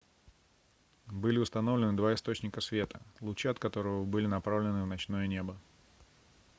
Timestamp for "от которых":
3.47-4.07